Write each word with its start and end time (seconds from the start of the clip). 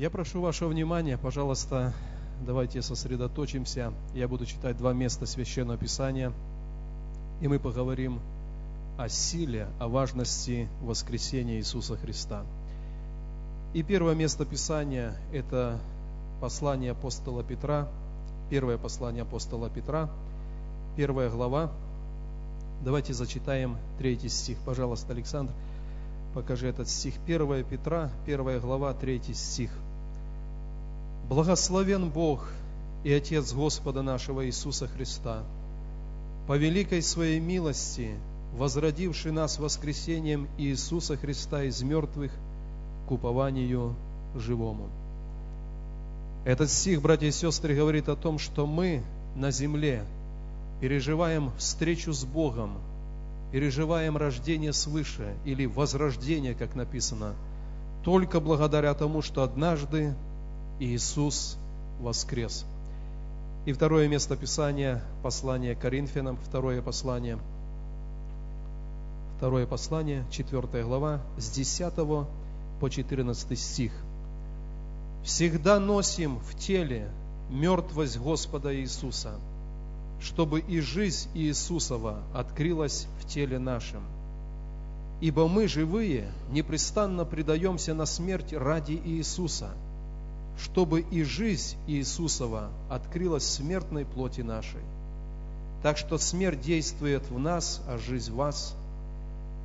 Я 0.00 0.08
прошу 0.08 0.40
вашего 0.40 0.70
внимания, 0.70 1.18
пожалуйста, 1.18 1.92
давайте 2.46 2.80
сосредоточимся. 2.80 3.92
Я 4.14 4.28
буду 4.28 4.46
читать 4.46 4.78
два 4.78 4.94
места 4.94 5.26
Священного 5.26 5.76
Писания, 5.76 6.32
и 7.42 7.48
мы 7.48 7.58
поговорим 7.58 8.18
о 8.96 9.10
силе, 9.10 9.66
о 9.78 9.88
важности 9.88 10.70
воскресения 10.80 11.58
Иисуса 11.58 11.98
Христа. 11.98 12.44
И 13.74 13.82
первое 13.82 14.14
место 14.14 14.46
Писания– 14.46 15.14
это 15.34 15.78
послание 16.40 16.92
апостола 16.92 17.44
Петра, 17.44 17.86
первое 18.48 18.78
послание 18.78 19.24
апостола 19.24 19.68
Петра, 19.68 20.08
первая 20.96 21.28
глава. 21.28 21.70
Давайте 22.82 23.12
зачитаем 23.12 23.76
третий 23.98 24.30
стих. 24.30 24.56
Пожалуйста, 24.64 25.12
Александр, 25.12 25.52
покажи 26.32 26.68
этот 26.68 26.88
стих. 26.88 27.16
Первая 27.26 27.62
Петра, 27.62 28.08
первая 28.24 28.60
глава, 28.60 28.94
третий 28.94 29.34
стих. 29.34 29.70
Благословен 31.30 32.10
Бог 32.10 32.48
и 33.04 33.12
Отец 33.12 33.52
Господа 33.52 34.02
нашего 34.02 34.44
Иисуса 34.46 34.88
Христа, 34.88 35.44
по 36.48 36.56
великой 36.58 37.02
своей 37.02 37.38
милости, 37.38 38.16
возродивший 38.56 39.30
нас 39.30 39.60
воскресением 39.60 40.48
Иисуса 40.58 41.16
Христа 41.16 41.62
из 41.62 41.80
мертвых 41.82 42.32
к 43.06 43.12
упованию 43.12 43.94
живому. 44.34 44.88
Этот 46.44 46.68
стих, 46.68 47.00
братья 47.00 47.28
и 47.28 47.30
сестры, 47.30 47.76
говорит 47.76 48.08
о 48.08 48.16
том, 48.16 48.40
что 48.40 48.66
мы 48.66 49.00
на 49.36 49.52
земле 49.52 50.02
переживаем 50.80 51.52
встречу 51.58 52.12
с 52.12 52.24
Богом, 52.24 52.72
переживаем 53.52 54.16
рождение 54.16 54.72
свыше 54.72 55.32
или 55.44 55.64
возрождение, 55.66 56.56
как 56.56 56.74
написано, 56.74 57.34
только 58.02 58.40
благодаря 58.40 58.92
тому, 58.94 59.22
что 59.22 59.44
однажды 59.44 60.12
Иисус 60.80 61.56
воскрес. 62.00 62.64
И 63.66 63.72
второе 63.72 64.08
место 64.08 64.36
Писания, 64.36 65.02
послание 65.22 65.76
Коринфянам, 65.76 66.36
второе 66.36 66.82
послание, 66.82 67.38
второе 69.36 69.66
послание, 69.66 70.24
четвертая 70.32 70.82
глава, 70.82 71.20
с 71.38 71.50
10 71.50 71.94
по 72.80 72.88
14 72.88 73.58
стих– 73.58 73.92
всегда 75.22 75.78
носим 75.78 76.38
в 76.38 76.58
теле 76.58 77.08
мертвость 77.50 78.18
Господа 78.18 78.74
Иисуса, 78.74 79.32
чтобы 80.20 80.60
и 80.60 80.80
жизнь 80.80 81.28
Иисусова 81.34 82.18
открылась 82.34 83.06
в 83.20 83.26
теле 83.28 83.58
нашем. 83.58 84.02
Ибо 85.20 85.48
мы, 85.48 85.68
живые, 85.68 86.30
непрестанно 86.50 87.24
предаемся 87.24 87.92
на 87.92 88.06
смерть 88.06 88.52
ради 88.52 89.00
Иисуса, 89.04 89.70
чтобы 90.62 91.00
и 91.00 91.22
жизнь 91.22 91.76
Иисусова 91.86 92.70
открылась 92.88 93.44
в 93.44 93.50
смертной 93.50 94.04
плоти 94.04 94.42
нашей. 94.42 94.80
Так 95.82 95.96
что 95.96 96.18
смерть 96.18 96.60
действует 96.60 97.22
в 97.30 97.38
нас, 97.38 97.80
а 97.88 97.98
жизнь 97.98 98.32
в 98.32 98.36
вас– 98.36 98.74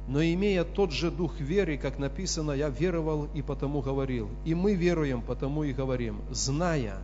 но 0.08 0.24
имея 0.24 0.64
тот 0.64 0.92
же 0.92 1.10
дух 1.10 1.40
веры, 1.40 1.78
как 1.78 1.98
написано, 1.98 2.52
я 2.52 2.70
веровал 2.70 3.28
и 3.34 3.42
потому 3.42 3.82
говорил. 3.82 4.30
И 4.46 4.54
мы 4.54 4.76
веруем, 4.76 5.22
потому 5.22 5.64
и 5.64 5.74
говорим, 5.74 6.22
зная, 6.32 6.98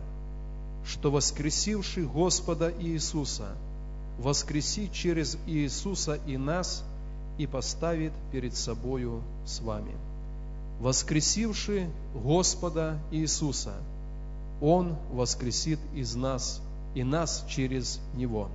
что 0.86 1.10
воскресивший 1.10 2.04
Господа 2.04 2.72
Иисуса 2.80 3.56
воскресит 4.18 4.92
через 4.92 5.36
Иисуса 5.46 6.18
и 6.26 6.36
нас 6.36 6.84
и 7.38 7.46
поставит 7.46 8.12
перед 8.30 8.54
собою 8.54 9.22
с 9.46 9.60
вами. 9.60 9.92
Воскресивший 10.82 11.86
Господа 12.12 12.98
Иисуса, 13.12 13.72
Он 14.60 14.96
воскресит 15.12 15.78
из 15.94 16.16
нас 16.16 16.60
и 16.96 17.04
нас 17.04 17.44
через 17.48 18.00
Него. 18.16 18.48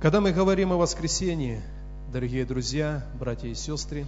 Когда 0.00 0.20
мы 0.20 0.30
говорим 0.30 0.70
о 0.70 0.76
воскресении, 0.76 1.60
дорогие 2.12 2.44
друзья, 2.44 3.04
братья 3.18 3.48
и 3.48 3.54
сестры, 3.56 4.06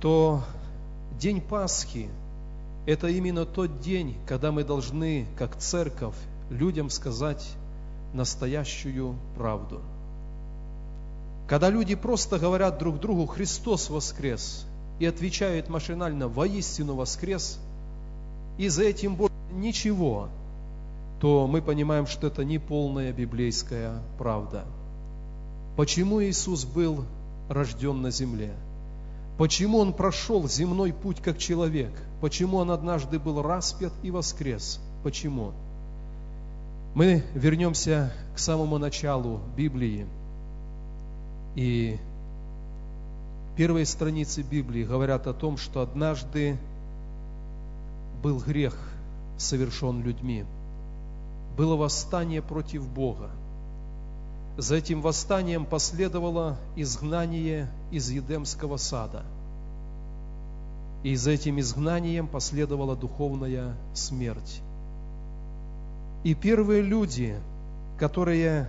то 0.00 0.42
день 1.20 1.42
Пасхи– 1.42 2.08
это 2.86 3.08
именно 3.08 3.44
тот 3.44 3.82
день, 3.82 4.16
когда 4.26 4.52
мы 4.52 4.64
должны, 4.64 5.26
как 5.36 5.58
церковь, 5.58 6.16
людям 6.48 6.88
сказать 6.88 7.46
настоящую 8.14 9.16
правду. 9.36 9.82
Когда 11.48 11.70
люди 11.70 11.94
просто 11.94 12.38
говорят 12.38 12.78
друг 12.78 13.00
другу 13.00 13.24
«Христос 13.24 13.88
воскрес» 13.88 14.66
и 14.98 15.06
отвечают 15.06 15.70
машинально 15.70 16.28
«Воистину 16.28 16.94
воскрес», 16.94 17.58
и 18.58 18.68
за 18.68 18.84
этим 18.84 19.16
больше 19.16 19.34
ничего, 19.52 20.28
то 21.20 21.46
мы 21.46 21.62
понимаем, 21.62 22.06
что 22.06 22.26
это 22.26 22.44
не 22.44 22.58
полная 22.58 23.12
библейская 23.12 24.02
правда. 24.18 24.64
Почему 25.76 26.22
Иисус 26.22 26.64
был 26.64 27.04
рожден 27.48 28.02
на 28.02 28.10
земле? 28.10 28.52
Почему 29.38 29.78
Он 29.78 29.94
прошел 29.94 30.46
земной 30.48 30.92
путь 30.92 31.22
как 31.22 31.38
человек? 31.38 31.92
Почему 32.20 32.58
Он 32.58 32.70
однажды 32.70 33.18
был 33.18 33.40
распят 33.40 33.92
и 34.02 34.10
воскрес? 34.10 34.80
Почему? 35.02 35.52
Мы 36.94 37.22
вернемся 37.34 38.12
к 38.34 38.38
самому 38.38 38.76
началу 38.78 39.40
Библии. 39.56 40.06
И 41.58 41.98
первые 43.56 43.84
страницы 43.84 44.42
Библии 44.42 44.84
говорят 44.84 45.26
о 45.26 45.34
том, 45.34 45.56
что 45.56 45.80
однажды 45.82 46.56
был 48.22 48.38
грех 48.38 48.78
совершен 49.38 50.02
людьми– 50.02 50.44
было 51.58 51.74
восстание 51.74 52.40
против 52.40 52.88
Бога. 52.88 53.30
За 54.56 54.76
этим 54.76 55.02
восстанием 55.02 55.66
последовало 55.66 56.56
изгнание 56.76 57.68
из 57.90 58.08
Едемского 58.10 58.76
сада. 58.76 59.24
И 61.02 61.16
за 61.16 61.32
этим 61.32 61.58
изгнанием 61.58 62.28
последовала 62.28 62.94
духовная 62.94 63.74
смерть. 63.92 64.60
И 66.22 66.34
первые 66.34 66.82
люди, 66.82 67.36
которые 67.98 68.68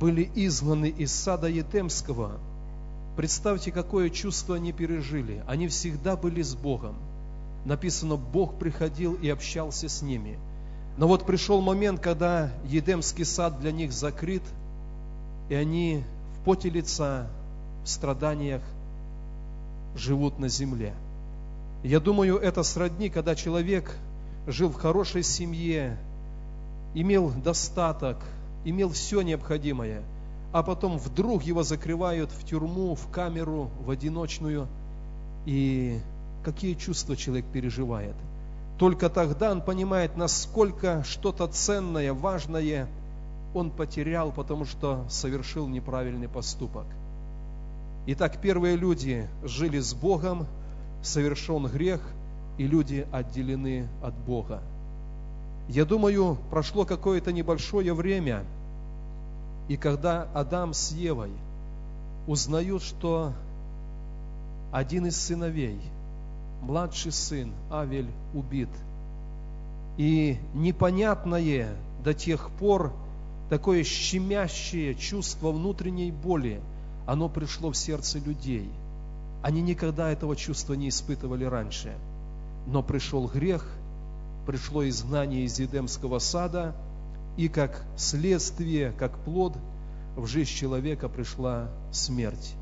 были 0.00 0.28
изгнаны 0.34 0.88
из 0.88 1.12
сада 1.12 1.46
Едемского, 1.46 2.32
представьте, 3.16 3.70
какое 3.70 4.10
чувство 4.10 4.56
они 4.56 4.72
пережили. 4.72 5.44
Они 5.46 5.68
всегда 5.68 6.16
были 6.16 6.42
с 6.42 6.54
Богом. 6.54 6.96
Написано, 7.64 8.16
Бог 8.16 8.58
приходил 8.58 9.14
и 9.14 9.28
общался 9.28 9.88
с 9.88 10.02
ними– 10.02 10.38
но 11.00 11.08
вот 11.08 11.24
пришел 11.24 11.62
момент, 11.62 12.00
когда 12.00 12.50
Едемский 12.66 13.24
сад 13.24 13.58
для 13.58 13.72
них 13.72 13.90
закрыт, 13.90 14.42
и 15.48 15.54
они 15.54 16.04
в 16.34 16.44
поте 16.44 16.68
лица, 16.68 17.26
в 17.84 17.88
страданиях 17.88 18.60
живут 19.96 20.38
на 20.38 20.48
земле. 20.48 20.92
Я 21.82 22.00
думаю, 22.00 22.36
это 22.36 22.62
сродни, 22.62 23.08
когда 23.08 23.34
человек 23.34 23.96
жил 24.46 24.68
в 24.68 24.74
хорошей 24.74 25.22
семье, 25.22 25.96
имел 26.92 27.30
достаток, 27.30 28.18
имел 28.64 28.90
все 28.90 29.22
необходимое, 29.22 30.02
а 30.52 30.62
потом 30.62 30.98
вдруг 30.98 31.42
его 31.42 31.62
закрывают 31.62 32.30
в 32.30 32.44
тюрьму, 32.46 32.94
в 32.94 33.08
камеру, 33.10 33.70
в 33.84 33.90
одиночную, 33.90 34.66
и 35.46 36.00
какие 36.44 36.74
чувства 36.74 37.16
человек 37.16 37.46
переживает– 37.52 38.14
только 38.80 39.10
тогда 39.10 39.52
он 39.52 39.60
понимает, 39.60 40.16
насколько 40.16 41.04
что-то 41.04 41.46
ценное, 41.48 42.14
важное 42.14 42.88
он 43.52 43.70
потерял, 43.70 44.32
потому 44.32 44.64
что 44.64 45.04
совершил 45.10 45.68
неправильный 45.68 46.28
поступок. 46.28 46.86
Итак, 48.06 48.40
первые 48.40 48.76
люди 48.76 49.28
жили 49.44 49.78
с 49.80 49.92
Богом, 49.92 50.46
совершен 51.02 51.66
грех, 51.66 52.00
и 52.56 52.66
люди 52.66 53.06
отделены 53.12 53.86
от 54.02 54.14
Бога. 54.14 54.62
Я 55.70 55.84
думаю, 55.84 56.36
прошло 56.50 56.84
какое-то 56.84 57.30
небольшое 57.30 57.94
время, 57.94 58.42
и 59.68 59.76
когда 59.76 60.26
Адам 60.34 60.74
с 60.74 60.90
Евой 60.90 61.30
узнают, 62.26 62.82
что 62.82 63.32
один 64.72 65.06
из 65.06 65.16
сыновей– 65.16 65.78
младший 66.62 67.12
сын 67.12 67.52
Авель 67.70 68.10
убит. 68.34 68.68
И 69.96 70.38
непонятное 70.54 71.68
до 72.02 72.14
тех 72.14 72.50
пор 72.58 72.92
такое 73.48 73.84
щемящее 73.84 74.96
чувство 74.96 75.52
внутренней 75.52 76.10
боли, 76.10 76.60
оно 77.06 77.28
пришло 77.28 77.70
в 77.70 77.76
сердце 77.76 78.18
людей. 78.18 78.68
Они 79.40 79.62
никогда 79.62 80.10
этого 80.10 80.34
чувства 80.34 80.74
не 80.74 80.88
испытывали 80.88 81.44
раньше. 81.44 81.96
Но 82.66 82.82
пришел 82.82 83.28
грех, 83.28 83.64
пришло 84.46 84.88
изгнание 84.88 85.44
из 85.44 85.58
Едемского 85.58 86.18
сада, 86.18 86.74
и 87.36 87.48
как 87.48 87.84
следствие, 87.96 88.92
как 88.98 89.16
плод, 89.18 89.54
в 90.16 90.26
жизнь 90.26 90.50
человека 90.50 91.08
пришла 91.08 91.68
смерть. 91.92 92.54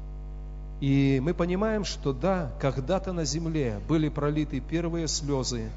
И 0.81 1.21
мы 1.23 1.35
понимаем, 1.35 1.85
что 1.85 2.13
да, 2.13 2.53
когда-то 2.61 3.13
на 3.13 3.25
земле 3.25 3.81
были 3.89 4.09
пролиты 4.09 4.61
первые 4.61 5.09
слезы, 5.09 5.71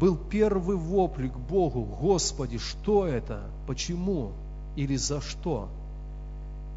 был 0.00 0.16
первый 0.16 0.76
вопль 0.76 1.28
к 1.28 1.36
Богу, 1.36 1.82
Господи, 1.82 2.58
что 2.58 3.06
это, 3.06 3.42
почему 3.66 4.32
или 4.74 4.96
за 4.96 5.20
что? 5.20 5.68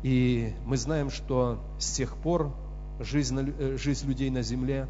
И 0.04 0.54
мы 0.66 0.78
знаем, 0.78 1.10
что 1.10 1.60
с 1.80 1.92
тех 1.92 2.16
пор 2.16 2.51
жизнь, 3.00 3.38
э, 3.57 3.78
жизнь 3.78 4.07
людей 4.07 4.30
на 4.30 4.42
земле, 4.42 4.88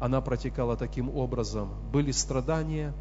она 0.00 0.20
протекала 0.20 0.76
таким 0.76 1.14
образом. 1.14 1.68
Были 1.92 2.10
страдания, 2.10 2.92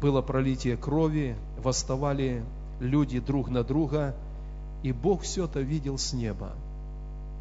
было 0.00 0.20
пролитие 0.20 0.76
крови, 0.76 1.36
восставали 1.62 2.42
люди 2.80 3.20
друг 3.20 3.48
на 3.48 3.62
друга, 3.62 4.14
и 4.82 4.92
Бог 4.92 5.22
все 5.22 5.44
это 5.44 5.60
видел 5.60 5.96
с 5.96 6.12
неба. 6.12 6.52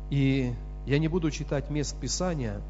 И 0.10 0.54
я 0.86 1.00
не 1.00 1.08
буду 1.08 1.32
читать 1.32 1.70
мест 1.70 1.96
Писания, 2.00 2.62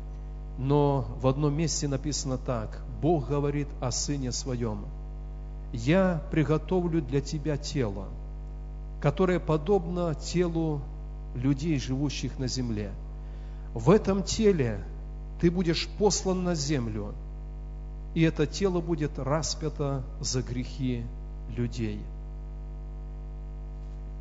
но 0.57 1.05
в 1.21 1.27
одном 1.27 1.53
месте 1.53 1.87
написано 1.87 2.37
так. 2.37 2.81
Бог 3.01 3.27
говорит 3.27 3.67
о 3.81 3.91
Сыне 3.91 4.31
Своем. 4.31 4.85
«Я 5.73 6.21
приготовлю 6.31 7.01
для 7.01 7.21
тебя 7.21 7.57
тело, 7.57 8.05
которое 9.01 9.39
подобно 9.39 10.15
телу 10.15 10.81
людей, 11.35 11.79
живущих 11.79 12.39
на 12.39 12.47
земле. 12.47 12.91
В 13.73 13.91
этом 13.91 14.23
теле 14.23 14.83
ты 15.39 15.51
будешь 15.51 15.87
послан 15.97 16.43
на 16.43 16.55
землю, 16.55 17.13
и 18.13 18.21
это 18.21 18.45
тело 18.45 18.81
будет 18.81 19.17
распято 19.17 20.03
за 20.19 20.41
грехи 20.41 21.03
людей». 21.55 21.99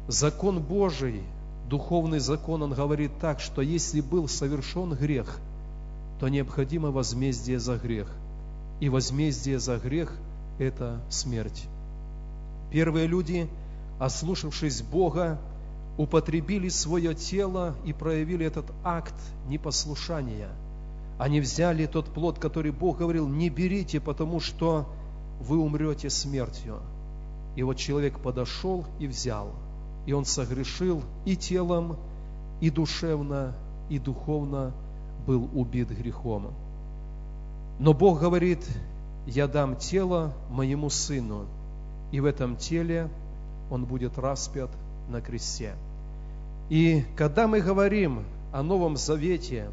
Закон 0.09 0.61
Божий– 0.61 1.23
духовный 1.69 2.19
закон, 2.19 2.63
он 2.63 2.73
говорит 2.73 3.13
так, 3.21 3.41
что 3.41 3.63
если 3.63 4.01
был 4.01 4.27
совершен 4.27 4.95
грех, 4.95 5.39
то 6.19 6.29
необходимо 6.29 6.91
возмездие 6.91 7.61
за 7.61 7.77
грех. 7.77 8.11
И 8.81 8.89
возмездие 8.89 9.59
за 9.59 9.77
грех– 9.77 10.13
это 10.59 11.01
смерть. 11.11 11.67
Первые 12.71 13.07
люди, 13.07 13.49
ослушавшись 13.99 14.83
Бога, 14.83 15.39
употребили 15.97 16.69
свое 16.69 17.15
тело 17.15 17.75
и 17.85 17.93
проявили 17.93 18.47
этот 18.47 18.67
акт 18.85 19.15
непослушания. 19.49 20.49
Они 21.19 21.41
взяли 21.41 21.87
тот 21.87 22.07
плод, 22.07 22.39
который 22.39 22.71
Бог 22.71 22.99
говорил, 22.99 23.29
не 23.29 23.51
берите, 23.51 24.01
потому 24.01 24.41
что 24.41 24.87
вы 25.41 25.59
умрете 25.59 26.11
смертью. 26.11 26.79
И 27.57 27.63
вот 27.63 27.77
человек 27.77 28.21
подошел 28.21 28.85
и 29.01 29.07
взял– 29.07 29.53
и 30.09 30.13
он 30.15 30.25
согрешил 30.25 31.03
и 31.27 31.37
телом, 31.37 31.99
и 32.63 32.71
душевно, 32.71 33.53
и 33.91 33.99
духовно 33.99 34.73
был 35.27 35.51
убит 35.53 35.91
грехом. 35.91 36.55
Но 37.79 37.93
Бог 37.93 38.19
говорит, 38.19 38.67
я 39.27 39.47
дам 39.47 39.77
тело 39.77 40.33
моему 40.49 40.89
сыну, 40.89 41.45
и 42.11 42.21
в 42.21 42.25
этом 42.25 42.57
теле 42.57 43.11
он 43.71 43.85
будет 43.85 44.17
распят 44.17 44.71
на 45.11 45.21
кресте. 45.21 45.75
И 46.71 47.05
когда 47.15 47.47
мы 47.47 47.61
говорим 47.61 48.25
о 48.51 48.63
Новом 48.63 48.97
Завете, 48.97 49.69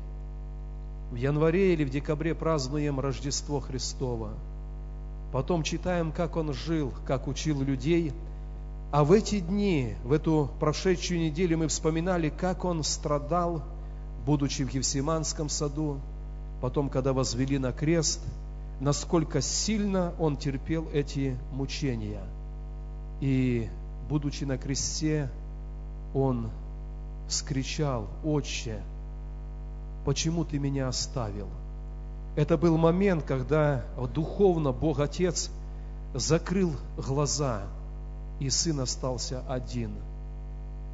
в 1.12 1.16
январе 1.16 1.74
или 1.74 1.84
в 1.84 1.90
декабре 1.90 2.36
празднуем 2.36 3.00
Рождество 3.00 3.60
Христово, 3.60 4.31
потом 5.31 5.63
читаем, 5.63 6.12
как 6.12 6.36
он 6.36 6.54
жил, 6.54 6.94
как 7.06 7.28
учил 7.28 7.62
людей– 7.62 8.12
а 8.96 9.04
в 9.04 9.12
эти 9.12 9.42
дни, 9.42 9.94
в 10.06 10.13
эту 10.13 10.50
прошедшую 10.57 11.19
неделю 11.19 11.57
мы 11.57 11.68
вспоминали, 11.68 12.30
как 12.30 12.63
он 12.63 12.81
страдал, 12.81 13.62
будучи 14.25 14.63
в 14.63 14.74
Евсиманском 14.74 15.50
саду, 15.50 16.00
потом, 16.62 16.90
когда 16.90 17.12
возвели 17.12 17.57
на 17.57 17.74
крест, 17.74 18.22
насколько 18.80 19.42
сильно 19.42 20.13
он 20.18 20.38
терпел 20.38 20.88
эти 20.94 21.38
мучения. 21.52 22.22
И, 23.19 23.68
будучи 24.07 24.46
на 24.46 24.57
кресте, 24.57 25.30
он 26.13 26.50
скричал, 27.28 28.07
«Отче, 28.24 28.81
почему 30.06 30.46
ты 30.46 30.60
меня 30.60 30.88
оставил?» 30.88 31.48
Это 32.36 32.57
был 32.57 32.78
момент, 32.78 33.24
когда 33.24 33.84
духовно 34.13 34.72
Бог 34.72 35.00
Отец 35.00 35.50
закрыл 36.13 36.74
глаза– 36.98 37.63
и 38.40 38.50
сын 38.50 38.80
остался 38.80 39.42
один. 39.48 39.92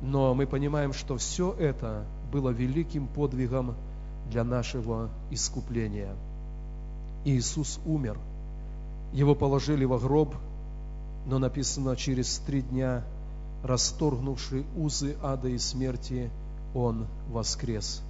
Но 0.02 0.34
мы 0.34 0.48
понимаем, 0.48 0.94
что 0.94 1.18
все 1.18 1.54
это 1.54 2.04
было 2.32 2.50
великим 2.50 3.08
подвигом 3.08 3.76
для 4.30 4.44
нашего 4.44 5.10
искупления. 5.30 6.16
Иисус 7.26 7.80
умер. 7.86 8.18
Его 9.14 9.36
положили 9.36 9.86
во 9.86 10.00
гроб, 10.00 10.34
но 11.28 11.38
написано, 11.38 11.96
через 11.96 12.40
три 12.40 12.62
дня, 12.62 13.04
расторгнувший 13.64 14.66
узы 14.76 15.16
ада 15.22 15.50
и 15.50 15.58
смерти, 15.58 16.32
Он 16.74 17.06
воскрес. 17.30 18.02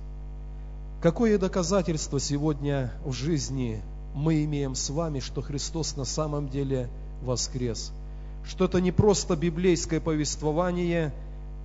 Какое 1.01 1.37
доказательство 1.37 2.19
сегодня 2.19 2.91
в 3.03 3.11
жизни 3.11 3.81
мы 4.13 4.43
имеем 4.43 4.75
с 4.75 4.89
вами, 4.89 5.19
что 5.19 5.41
Христос 5.41 5.95
на 5.97 6.05
самом 6.05 6.49
деле 6.49 6.89
воскрес– 7.23 7.91
что 8.43 8.65
это 8.65 8.81
не 8.81 8.91
просто 8.91 9.35
библейское 9.35 9.99
повествование, 9.99 11.13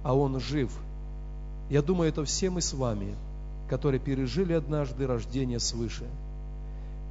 а 0.03 0.15
Он 0.15 0.41
жив. 0.41 0.71
Я 1.71 1.83
думаю, 1.83 2.11
это 2.11 2.25
все 2.25 2.51
мы 2.51 2.61
с 2.61 2.73
вами, 2.73 3.15
которые 3.69 4.01
пережили 4.01 4.53
однажды 4.53 5.07
рождение 5.07 5.59
свыше. 5.59 6.05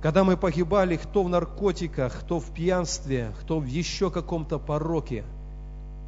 Когда 0.02 0.24
мы 0.24 0.38
погибали, 0.38 0.98
кто 0.98 1.24
в 1.24 1.30
наркотиках, 1.30 2.20
кто 2.22 2.40
в 2.40 2.52
пьянстве, 2.52 3.34
кто 3.42 3.60
в 3.60 3.66
еще 3.66 4.12
каком-то 4.12 4.60
пороке, 4.60 5.24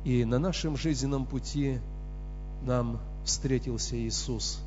и 0.06 0.24
на 0.24 0.40
нашем 0.40 0.78
жизненном 0.78 1.26
пути 1.26 1.80
нам 2.64 3.00
встретился 3.26 3.98
Иисус. 3.98 4.62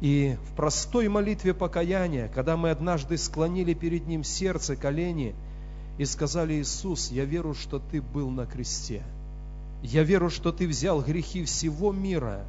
И 0.00 0.36
в 0.48 0.56
простой 0.56 1.08
молитве 1.08 1.52
покаяния, 1.52 2.28
когда 2.34 2.56
мы 2.56 2.70
однажды 2.70 3.18
склонили 3.18 3.74
перед 3.74 4.06
Ним 4.06 4.24
сердце, 4.24 4.76
колени– 4.76 5.34
и 6.00 6.06
сказали, 6.06 6.54
Иисус, 6.54 7.10
я 7.10 7.26
верю, 7.26 7.52
что 7.52 7.78
Ты 7.78 8.00
был 8.00 8.30
на 8.30 8.46
кресте. 8.46 9.02
Я 9.82 10.02
верю, 10.02 10.30
что 10.30 10.50
Ты 10.50 10.66
взял 10.66 11.02
грехи 11.02 11.44
всего 11.44 11.92
мира, 11.92 12.46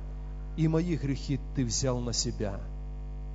и 0.55 0.69
мои 0.69 0.95
грехи 0.95 1.37
Ты 1.53 1.65
взял 1.65 1.99
на 1.99 2.13
себя. 2.13 2.61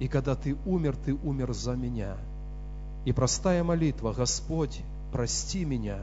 И 0.01 0.09
когда 0.09 0.35
Ты 0.35 0.57
умер, 0.65 0.97
Ты 0.97 1.13
умер 1.13 1.53
за 1.53 1.73
меня. 1.73 2.17
И 3.05 3.13
простая 3.13 3.63
молитва, 3.63 4.15
Господь, 4.15 4.81
прости 5.13 5.67
меня, 5.67 5.99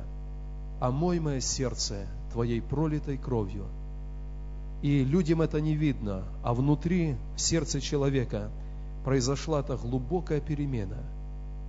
омой 0.80 1.20
мое 1.20 1.40
сердце 1.40 2.06
Твоей 2.34 2.62
пролитой 2.62 3.18
кровью. 3.18 3.66
И 4.84 5.04
людям 5.04 5.42
это 5.42 5.60
не 5.60 5.74
видно, 5.74 6.24
а 6.44 6.54
внутри, 6.54 7.16
в 7.36 7.42
сердце 7.42 7.82
человека, 7.82 8.52
произошла 9.04 9.62
эта 9.62 9.76
глубокая 9.78 10.40
перемена, 10.40 11.00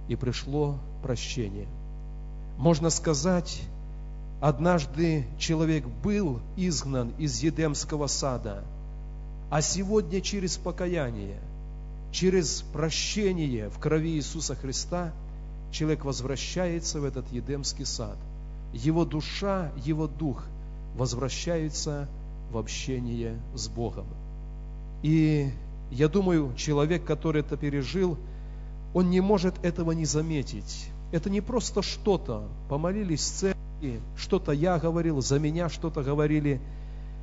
и 0.09 0.17
пришло 0.17 0.77
прощение– 1.03 1.67
можно 2.57 2.91
сказать, 2.91 3.63
однажды 4.41 5.27
человек 5.39 5.85
был 5.87 6.41
изгнан 6.57 7.13
из 7.19 7.43
Едемского 7.43 8.07
сада, 8.07 8.63
а 9.51 9.61
сегодня 9.61 10.21
через 10.21 10.57
покаяние, 10.57 11.41
через 12.13 12.63
прощение 12.73 13.69
в 13.71 13.79
крови 13.79 14.17
Иисуса 14.17 14.55
Христа 14.55 15.13
человек 15.73 16.05
возвращается 16.05 17.01
в 17.01 17.05
этот 17.05 17.31
Едемский 17.33 17.85
сад. 17.85 18.17
Его 18.73 19.05
душа, 19.05 19.73
его 19.85 20.07
дух 20.07 20.45
возвращаются 20.97 22.09
общение 22.57 23.37
с 23.55 23.69
Богом. 23.69 24.07
И 25.03 25.51
я 25.91 26.09
думаю, 26.09 26.53
человек, 26.57 27.05
который 27.05 27.43
это 27.43 27.57
пережил, 27.57 28.17
он 28.95 29.11
не 29.11 29.21
может 29.21 29.55
этого 29.65 29.93
не 29.93 30.05
заметить. 30.05 30.89
Это 31.13 31.31
не 31.31 31.41
просто 31.41 31.83
что-то. 31.83 32.49
Помолились 32.69 33.21
в 33.21 33.35
церкви, 33.35 34.01
что-то 34.17 34.53
я 34.53 34.79
говорил, 34.79 35.21
за 35.21 35.39
меня 35.39 35.69
что-то 35.69 36.03
говорили. 36.03 36.61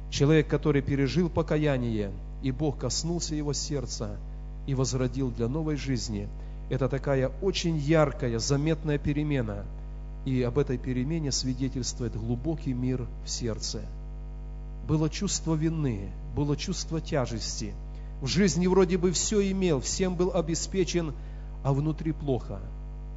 Человек, 0.09 0.47
который 0.47 0.81
пережил 0.81 1.29
покаяние, 1.29 2.11
и 2.43 2.51
Бог 2.51 2.77
коснулся 2.77 3.35
его 3.35 3.53
сердца 3.53 4.17
и 4.67 4.73
возродил 4.73 5.31
для 5.31 5.47
новой 5.47 5.75
жизни. 5.75 6.27
Это 6.69 6.87
такая 6.87 7.31
очень 7.41 7.77
яркая, 7.77 8.39
заметная 8.39 8.97
перемена. 8.97 9.65
И 10.25 10.41
об 10.43 10.59
этой 10.59 10.77
перемене 10.77 11.31
свидетельствует 11.31 12.15
глубокий 12.15 12.73
мир 12.73 13.07
в 13.25 13.29
сердце. 13.29 13.81
Было 14.87 15.09
чувство 15.09 15.55
вины, 15.55 16.09
было 16.35 16.55
чувство 16.57 17.01
тяжести. 17.01 17.73
В 18.21 18.27
жизни 18.27 18.67
вроде 18.67 18.97
бы 18.97 19.11
все 19.11 19.51
имел, 19.51 19.79
всем 19.81 20.15
был 20.15 20.31
обеспечен, 20.33 21.13
а 21.63 21.73
внутри 21.73 22.11
плохо– 22.11 22.59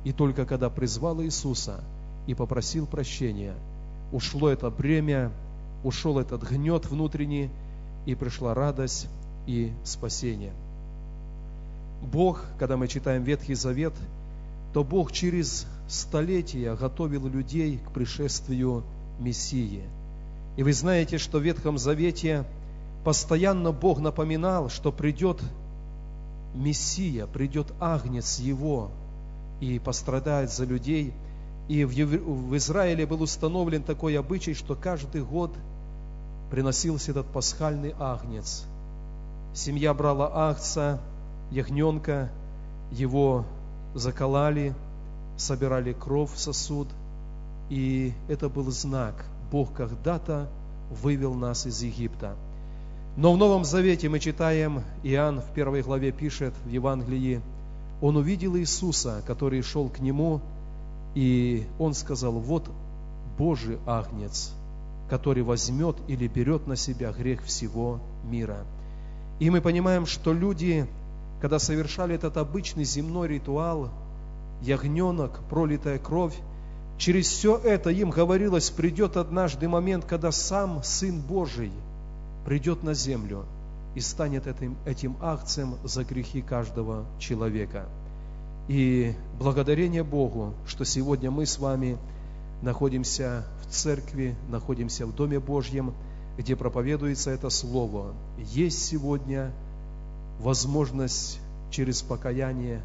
и 0.05 0.13
только 0.13 0.45
когда 0.45 0.71
призвал 0.71 1.23
Иисуса 1.23 1.81
и 2.27 2.35
попросил 2.35 2.87
прощения, 2.87 3.55
ушло 4.13 4.51
это 4.51 4.71
бремя, 4.71 5.33
ушел 5.83 6.19
этот 6.19 6.43
гнет 6.49 6.87
внутренний, 6.87 7.51
и 8.07 8.15
пришла 8.15 8.53
радость 8.53 9.09
и 9.47 9.73
спасение. 9.83 10.53
Бог, 12.03 12.45
когда 12.59 12.77
мы 12.77 12.87
читаем 12.87 13.23
Ветхий 13.23 13.55
Завет, 13.55 13.95
то 14.75 14.85
Бог 14.85 15.11
через 15.11 15.67
столетия 15.89 16.75
готовил 16.75 17.27
людей 17.27 17.79
к 17.79 17.93
пришествию 17.93 18.85
Мессии. 19.19 19.85
И 20.57 20.63
вы 20.63 20.73
знаете, 20.73 21.19
что 21.19 21.39
в 21.39 21.43
Ветхом 21.43 21.79
Завете 21.79 22.45
постоянно 23.05 23.73
Бог 23.73 23.99
напоминал, 23.99 24.71
что 24.71 24.93
придет 24.93 25.41
Мессия, 26.55 27.27
придет 27.27 27.73
Агнец 27.81 28.39
Его 28.39 28.91
и 29.61 29.79
пострадает 29.79 30.53
за 30.53 30.65
людей. 30.65 31.13
И 31.69 31.85
в 31.85 32.57
Израиле 32.57 33.07
был 33.07 33.23
установлен 33.23 33.83
такой 33.83 34.19
обычай, 34.19 34.55
что 34.55 34.75
каждый 34.75 35.23
год 35.23 35.51
приносился 36.51 37.11
этот 37.11 37.27
пасхальный 37.27 37.95
Агнец. 37.99 38.65
Семья 39.55 39.95
брала 39.95 40.51
Агца, 40.51 41.01
ягненка, 41.51 42.31
его 42.93 43.45
заколали, 43.95 44.75
собирали 45.37 45.93
кровь 45.93 46.33
в 46.33 46.39
сосуд, 46.39 46.89
и 47.71 48.13
это 48.29 48.49
был 48.49 48.71
знак. 48.71 49.25
Бог 49.51 49.73
когда-то 49.73 50.49
вывел 50.91 51.35
нас 51.35 51.67
из 51.67 51.83
Египта. 51.83 52.37
Но 53.17 53.33
в 53.33 53.37
Новом 53.37 53.65
Завете 53.65 54.09
мы 54.09 54.19
читаем, 54.19 54.83
Иоанн 55.03 55.41
в 55.41 55.53
первой 55.55 55.83
главе 55.83 56.11
пишет 56.11 56.53
в 56.65 56.69
Евангелии, 56.69 57.41
он 58.01 58.17
увидел 58.17 58.57
Иисуса, 58.57 59.23
который 59.27 59.63
шел 59.63 59.89
к 59.89 60.01
нему, 60.01 60.41
и 61.15 61.65
он 61.79 61.95
сказал, 61.95 62.33
вот 62.33 62.69
Божий 63.39 63.79
Агнец, 63.87 64.53
который 65.09 65.43
возьмет 65.43 65.97
или 66.09 66.27
берет 66.27 66.67
на 66.67 66.77
себя 66.77 67.13
грех 67.13 67.45
всего 67.45 68.01
мира. 68.25 68.59
И 69.39 69.49
мы 69.51 69.61
понимаем, 69.61 70.07
что 70.07 70.33
люди, 70.33 70.87
когда 71.41 71.59
совершали 71.59 72.15
этот 72.15 72.37
обычный 72.37 72.85
земной 72.85 73.29
ритуал, 73.29 73.91
ягненок, 74.63 75.41
пролитая 75.49 75.99
кровь, 75.99 76.35
через 76.99 77.29
все 77.29 77.57
это 77.57 77.91
им 77.91 78.11
говорилось, 78.11 78.71
придет 78.71 79.17
однажды 79.17 79.69
момент, 79.69 80.05
когда 80.05 80.33
сам 80.33 80.83
Сын 80.83 81.21
Божий– 81.21 81.73
придет 82.45 82.83
на 82.83 82.95
землю 82.95 83.45
и 83.95 84.01
станет 84.01 84.47
этим, 84.47 84.77
этим 84.85 85.17
акцием 85.21 85.77
за 85.85 86.05
грехи 86.05 86.43
каждого 86.43 87.05
человека. 87.19 87.87
И 88.69 89.15
благодарение 89.39 90.05
Богу, 90.05 90.55
что 90.67 90.85
сегодня 90.85 91.31
мы 91.31 91.47
с 91.47 91.59
вами 91.59 91.97
находимся 92.63 93.45
в 93.63 93.73
церкви, 93.73 94.35
находимся 94.49 95.07
в 95.07 95.15
Доме 95.15 95.39
Божьем, 95.39 95.95
где 96.39 96.57
проповедуется 96.57 97.31
это 97.31 97.51
Слово. 97.51 98.15
Есть 98.39 98.85
сегодня 98.85 99.53
возможность 100.41 101.39
через 101.71 102.03
покаяние 102.03 102.81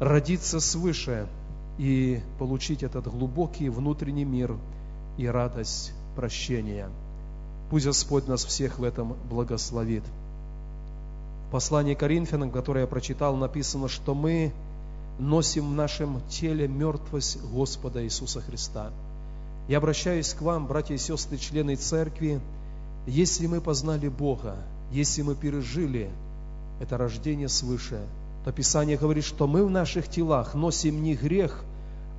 родиться 0.00 0.60
свыше 0.60 1.26
и 1.78 2.20
получить 2.38 2.82
этот 2.82 3.06
глубокий 3.06 3.68
внутренний 3.68 4.24
мир 4.24 4.56
и 5.16 5.26
радость 5.26 5.92
прощения. 6.16 6.88
Пусть 7.70 7.86
Господь 7.86 8.26
нас 8.26 8.44
всех 8.44 8.78
в 8.78 8.84
этом 8.84 9.14
благословит. 9.30 10.02
В 11.48 11.52
послании 11.52 11.94
Коринфянам, 11.94 12.50
которое 12.50 12.80
я 12.80 12.86
прочитал, 12.86 13.36
написано, 13.36 13.88
что 13.88 14.14
мы 14.14 14.52
носим 15.18 15.70
в 15.70 15.74
нашем 15.74 16.20
теле 16.28 16.68
мертвость 16.68 17.40
Господа 17.52 18.04
Иисуса 18.04 18.40
Христа. 18.40 18.90
Я 19.68 19.78
обращаюсь 19.78 20.34
к 20.34 20.42
вам, 20.42 20.66
братья 20.66 20.94
и 20.94 20.98
сестры, 20.98 21.36
члены 21.36 21.76
церкви, 21.76 22.40
если 23.06 23.46
мы 23.46 23.60
познали 23.60 24.08
Бога, 24.08 24.56
если 24.90 25.22
мы 25.22 25.34
пережили 25.34 26.10
это 26.80 26.96
рождение 26.96 27.48
свыше, 27.48 28.00
то 28.44 28.52
Писание 28.52 28.96
говорит, 28.96 29.24
что 29.24 29.46
мы 29.46 29.64
в 29.64 29.70
наших 29.70 30.08
телах 30.08 30.54
носим 30.54 31.02
не 31.02 31.14
грех, 31.14 31.64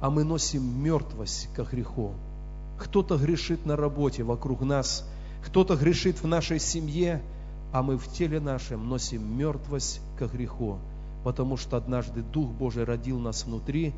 а 0.02 0.10
мы 0.10 0.24
носим 0.24 0.84
мертвость 0.84 1.50
ко 1.56 1.64
греху. 1.64 2.14
Кто-то 2.78 3.18
грешит 3.18 3.66
на 3.66 3.76
работе 3.76 4.24
вокруг 4.24 4.62
нас– 4.62 5.06
кто-то 5.44 5.76
грешит 5.76 6.22
в 6.22 6.28
нашей 6.28 6.60
семье, 6.60 7.22
а 7.72 7.82
мы 7.82 7.98
в 7.98 8.08
теле 8.12 8.40
нашем 8.40 8.88
носим 8.90 9.38
мертвость 9.38 10.02
ко 10.18 10.28
греху, 10.28 10.78
потому 11.24 11.58
что 11.58 11.78
однажды 11.78 12.22
Дух 12.22 12.50
Божий 12.52 12.84
родил 12.84 13.20
нас 13.20 13.46
внутри, 13.46 13.94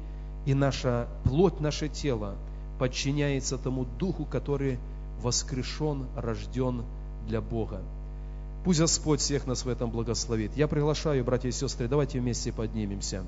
и 0.46 0.54
наша 0.54 1.08
плоть, 1.24 1.60
наше 1.60 1.88
тело 1.88 2.36
подчиняется 2.80 3.58
тому 3.58 3.86
Духу, 3.86 4.26
который 4.26 4.80
воскрешен, 5.22 6.06
рожден 6.16 6.84
для 7.28 7.42
Бога. 7.42 7.82
Пусть 8.64 8.80
Господь 8.80 9.20
всех 9.20 9.48
нас 9.48 9.66
в 9.66 9.70
этом 9.70 9.90
благословит. 9.90 10.56
Я 10.56 10.68
приглашаю, 10.68 11.24
братья 11.24 11.50
и 11.50 11.52
сестры, 11.52 11.88
давайте 11.88 12.20
вместе 12.20 12.52
поднимемся. 12.52 13.24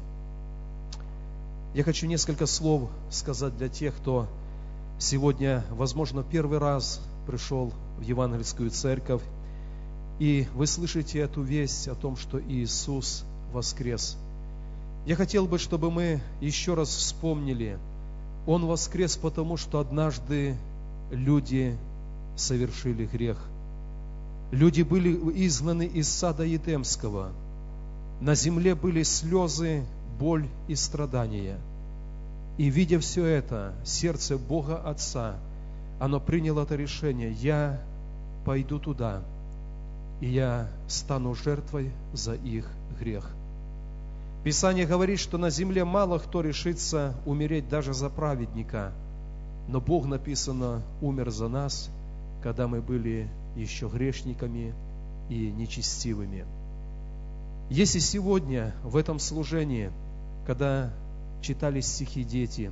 Я 1.73 1.83
хочу 1.83 2.05
несколько 2.05 2.45
слов 2.45 2.87
сказать 3.09 3.57
для 3.57 3.67
тех, 3.67 3.95
кто 3.95 4.27
сегодня, 4.99 5.65
возможно, 5.71 6.23
первый 6.23 6.59
раз 6.59 7.01
пришел 7.25 7.73
в 7.97 8.01
евангельскую 8.01 8.69
церковь, 8.69 9.23
и 10.19 10.47
вы 10.53 10.67
слышите 10.67 11.17
эту 11.17 11.41
весть 11.41 11.87
о 11.87 11.95
том, 11.95 12.15
что 12.15 12.39
Иисус 12.39 13.23
воскрес. 13.51 14.17
Я 15.07 15.15
хотел 15.15 15.47
бы, 15.47 15.57
чтобы 15.57 15.89
мы 15.89 16.21
еще 16.41 16.75
раз 16.75 16.89
вспомнили, 16.89 17.79
Он 18.45 18.67
воскрес, 18.67 19.17
потому 19.17 19.57
что 19.57 19.79
однажды 19.79 20.55
люди 21.09 21.75
совершили 22.35 23.07
грех. 23.07 23.37
Люди 24.51 24.83
были 24.83 25.11
изгнаны 25.47 25.87
из 25.87 26.07
сада 26.07 26.43
Едемского. 26.43 27.31
На 28.21 28.35
земле 28.35 28.75
были 28.75 29.01
слезы, 29.01 29.83
боль 30.19 30.47
и 30.67 30.75
страдания. 30.75 31.57
И 32.57 32.69
видя 32.69 32.99
все 32.99 33.25
это, 33.25 33.73
сердце 33.83 34.37
Бога 34.37 34.77
Отца– 34.77 35.35
оно 36.03 36.19
приняло 36.19 36.63
это 36.63 36.75
решение. 36.75 37.31
Я 37.31 37.79
пойду 38.45 38.77
туда, 38.77 39.21
и 40.19 40.27
я 40.27 40.67
стану 40.87 41.33
жертвой 41.33 41.91
за 42.11 42.33
их 42.33 42.69
грех. 42.99 43.29
Писание 44.43 44.85
говорит, 44.85 45.19
что 45.19 45.37
на 45.37 45.49
земле 45.49 45.85
мало 45.85 46.19
кто 46.19 46.41
решится 46.41 47.15
умереть 47.25 47.69
даже 47.69 47.93
за 47.93 48.09
праведника, 48.09 48.91
но 49.69 49.79
Бог, 49.79 50.05
написано, 50.05 50.81
умер 51.01 51.31
за 51.31 51.47
нас, 51.47 51.89
когда 52.41 52.67
мы 52.67 52.81
были 52.81 53.29
еще 53.55 53.87
грешниками 53.87 54.73
и 55.29 55.51
нечестивыми. 55.51 56.43
Если 57.69 57.99
сегодня 57.99 58.73
в 58.83 58.97
этом 58.97 59.19
служении, 59.19 59.89
когда 60.45 60.91
читали 61.41 61.81
стихи 61.81 62.23
дети, 62.23 62.71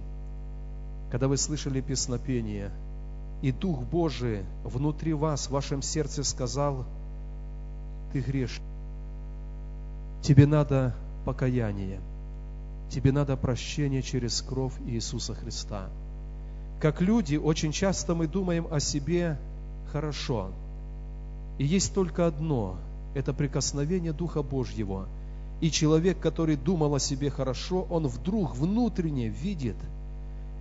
когда 1.12 1.28
вы 1.28 1.38
слышали 1.38 1.82
песнопение– 1.82 2.72
и 3.42 3.52
Дух 3.52 3.82
Божий 3.84 4.44
внутри 4.64 5.14
вас, 5.14 5.48
в 5.48 5.52
вашем 5.52 5.82
сердце 5.82 6.24
сказал, 6.24 6.86
ты 8.14 8.22
грешный. 8.22 8.66
Тебе 10.22 10.46
надо 10.46 10.94
покаяние. 11.26 12.00
Тебе 12.90 13.12
надо 13.12 13.36
прощение 13.38 14.04
через 14.04 14.42
кровь 14.42 14.74
Иисуса 14.86 15.34
Христа. 15.34 15.90
Как 16.80 17.02
люди, 17.02 17.36
очень 17.36 17.72
часто 17.72 18.14
мы 18.14 18.28
думаем 18.28 18.68
о 18.72 18.80
себе 18.80 19.40
хорошо. 19.92 20.52
И 21.58 21.66
есть 21.66 21.94
только 21.94 22.28
одно– 22.28 22.78
это 23.16 23.34
прикосновение 23.34 24.14
Духа 24.14 24.44
Божьего. 24.44 25.08
И 25.62 25.72
человек, 25.72 26.20
который 26.20 26.58
думал 26.58 26.96
о 26.96 27.00
себе 27.00 27.30
хорошо, 27.30 27.88
он 27.90 28.08
вдруг 28.08 28.56
внутренне 28.56 29.30
видит, 29.30 29.78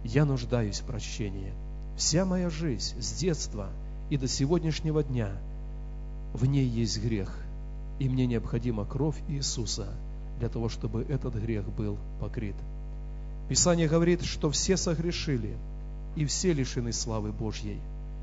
я 0.05 0.25
нуждаюсь 0.25 0.81
в 0.81 0.85
прощении– 0.85 1.53
Вся 2.01 2.25
моя 2.25 2.49
жизнь 2.49 2.99
с 2.99 3.13
детства 3.13 3.69
и 4.09 4.17
до 4.17 4.27
сегодняшнего 4.27 5.03
дня, 5.03 5.29
в 6.33 6.47
ней 6.47 6.67
есть 6.67 6.99
грех, 6.99 7.37
и 7.99 8.09
мне 8.09 8.25
необходима 8.27 8.87
кровь 8.87 9.17
Иисуса 9.29 9.87
для 10.39 10.49
того, 10.49 10.71
чтобы 10.71 11.03
этот 11.03 11.35
грех 11.35 11.69
был 11.69 11.99
покрыт. 12.19 12.55
Писание 13.51 13.87
говорит, 13.87 14.23
что 14.23 14.51
все 14.51 14.79
согрешили, 14.79 15.55
и 16.17 16.25
все 16.25 16.55
лишены 16.55 16.95
славы 16.95 17.33
Божьей. 17.33 17.79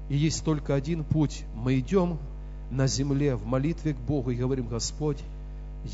И 0.09 0.17
есть 0.17 0.43
только 0.43 0.73
один 0.73 1.03
путь. 1.03 1.43
Мы 1.53 1.77
идем 1.77 2.17
на 2.71 2.87
земле 2.87 3.35
в 3.35 3.45
молитве 3.45 3.93
к 3.93 3.97
Богу 3.97 4.31
и 4.31 4.35
говорим, 4.35 4.67
Господь, 4.67 5.19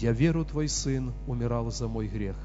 я 0.01 0.12
веру 0.12 0.45
Твой 0.45 0.67
Сын 0.67 1.13
умирал 1.27 1.71
за 1.71 1.88
мой 1.88 2.07
грех. 2.07 2.35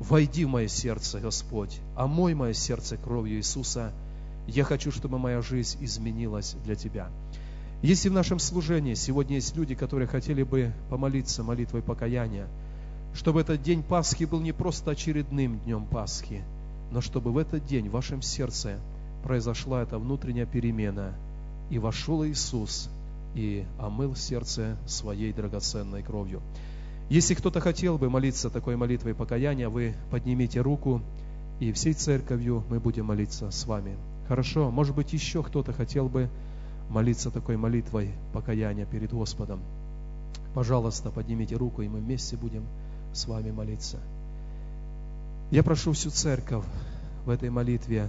Войди 0.00 0.44
в 0.44 0.48
мое 0.48 0.68
сердце, 0.68 1.20
Господь, 1.20 1.80
омой 1.96 2.34
мое 2.34 2.52
сердце 2.52 2.96
кровью 2.96 3.38
Иисуса– 3.38 3.92
я 4.46 4.62
хочу, 4.64 4.92
чтобы 4.92 5.18
моя 5.18 5.42
жизнь 5.42 5.78
изменилась 5.80 6.56
для 6.64 6.76
Тебя. 6.76 7.08
Если 7.82 8.08
в 8.08 8.12
нашем 8.12 8.38
служении 8.38 8.94
сегодня 8.94 9.36
есть 9.36 9.56
люди, 9.56 9.74
которые 9.74 10.06
хотели 10.06 10.42
бы 10.42 10.72
помолиться 10.88 11.42
молитвой 11.42 11.82
покаяния, 11.82 12.46
чтобы 13.12 13.40
этот 13.40 13.62
день 13.62 13.82
Пасхи 13.82 14.24
был 14.24 14.40
не 14.40 14.52
просто 14.52 14.92
очередным 14.92 15.58
днем 15.60 15.84
Пасхи, 15.86 16.42
но 16.90 17.00
чтобы 17.00 17.32
в 17.32 17.38
этот 17.38 17.66
день 17.66 17.88
в 17.88 17.92
вашем 17.92 18.22
сердце 18.22 18.78
произошла 19.24 19.82
эта 19.82 19.98
внутренняя 19.98 20.46
перемена, 20.46 21.12
и 21.70 21.78
вошел 21.78 22.24
Иисус 22.24 22.88
и 23.36 23.66
омыл 23.78 24.16
сердце 24.16 24.78
своей 24.86 25.32
драгоценной 25.32 26.02
кровью. 26.02 26.40
Если 27.10 27.34
кто-то 27.34 27.60
хотел 27.60 27.98
бы 27.98 28.08
молиться 28.08 28.48
такой 28.50 28.76
молитвой 28.76 29.14
покаяния, 29.14 29.68
вы 29.68 29.94
поднимите 30.10 30.60
руку, 30.60 31.02
и 31.60 31.70
всей 31.72 31.92
церковью 31.92 32.64
мы 32.70 32.80
будем 32.80 33.06
молиться 33.06 33.50
с 33.50 33.66
вами. 33.66 33.96
Хорошо? 34.26 34.70
Может 34.70 34.96
быть, 34.96 35.12
еще 35.12 35.42
кто-то 35.42 35.72
хотел 35.72 36.08
бы 36.08 36.28
молиться 36.88 37.30
такой 37.30 37.56
молитвой 37.58 38.10
покаяния 38.32 38.86
перед 38.86 39.12
Господом. 39.12 39.60
Пожалуйста, 40.54 41.10
поднимите 41.10 41.56
руку, 41.56 41.82
и 41.82 41.88
мы 41.88 41.98
вместе 42.00 42.36
будем 42.36 42.64
с 43.12 43.26
вами 43.26 43.50
молиться. 43.50 43.98
Я 45.50 45.62
прошу 45.62 45.92
всю 45.92 46.10
церковь 46.10 46.64
в 47.26 47.30
этой 47.30 47.50
молитве 47.50 48.08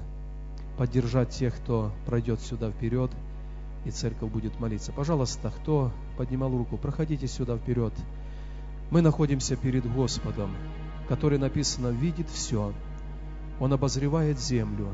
поддержать 0.78 1.32
тех, 1.32 1.56
кто 1.58 1.92
пройдет 2.06 2.40
сюда 2.40 2.72
вперед, 2.72 3.12
и 3.88 3.92
церковь 3.92 4.30
будет 4.32 4.60
молиться. 4.60 4.92
Пожалуйста, 4.92 5.50
кто 5.50 5.92
поднимал 6.18 6.52
руку, 6.52 6.78
проходите 6.78 7.28
сюда 7.28 7.58
вперед. 7.58 7.94
Мы 8.92 9.02
находимся 9.02 9.56
перед 9.56 9.90
Господом, 9.92 10.56
который 11.08 11.38
написано 11.38 11.88
видит 11.88 12.30
все. 12.30 12.74
Он 13.60 13.74
обозревает 13.74 14.40
землю, 14.40 14.90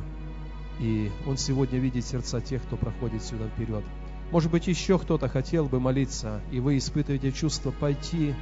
и 0.80 1.12
Он 1.28 1.38
сегодня 1.38 1.80
видит 1.80 2.06
сердца 2.06 2.40
тех, 2.40 2.62
кто 2.64 2.78
проходит 2.78 3.24
сюда 3.24 3.48
вперед. 3.48 3.84
Может 4.32 4.52
быть, 4.52 4.68
еще 4.68 4.98
кто-то 4.98 5.28
хотел 5.28 5.66
бы 5.66 5.80
молиться, 5.80 6.42
и 6.52 6.60
вы 6.60 6.78
испытываете 6.78 7.32
чувство 7.32 7.72
пойти, 7.72 8.34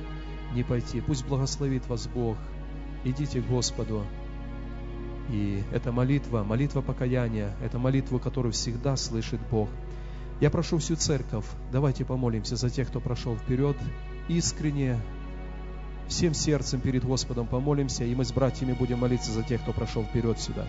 не 0.54 0.64
пойти. 0.64 1.02
Пусть 1.02 1.26
благословит 1.26 1.88
вас 1.88 2.08
Бог. 2.08 2.38
Идите 3.04 3.42
к 3.42 3.48
Господу. 3.48 4.04
И 5.30 5.64
эта 5.72 5.92
молитва, 5.92 6.44
молитва 6.44 6.82
покаяния, 6.82 7.54
это 7.64 7.80
молитва, 7.80 8.20
которую 8.20 8.52
всегда 8.52 8.96
слышит 8.96 9.40
Бог. 9.50 9.70
Я 10.42 10.50
прошу 10.50 10.80
всю 10.80 10.96
церковь, 10.96 11.46
давайте 11.72 12.04
помолимся 12.04 12.56
за 12.56 12.72
тех, 12.72 12.88
кто 12.88 13.00
прошел 13.00 13.36
вперед, 13.36 13.78
искренне, 14.28 15.00
всем 16.08 16.34
сердцем 16.34 16.82
перед 16.82 17.06
Господом 17.06 17.46
помолимся, 17.46 18.06
и 18.06 18.16
мы 18.16 18.26
с 18.26 18.34
братьями 18.34 18.74
будем 18.74 18.98
молиться 18.98 19.32
за 19.32 19.44
тех, 19.44 19.62
кто 19.62 19.72
прошел 19.72 20.04
вперед 20.04 20.40
сюда. 20.40 20.68